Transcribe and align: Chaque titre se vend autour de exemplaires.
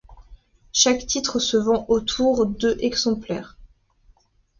Chaque 0.73 1.05
titre 1.05 1.37
se 1.37 1.57
vend 1.57 1.85
autour 1.87 2.47
de 2.47 2.75
exemplaires. 2.79 3.59